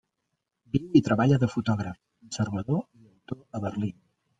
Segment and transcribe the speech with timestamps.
[0.75, 3.99] Viu i treballa de fotògraf, conservador, i autor a Berlín.